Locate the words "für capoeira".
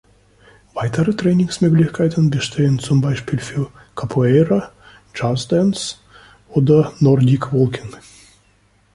3.37-4.71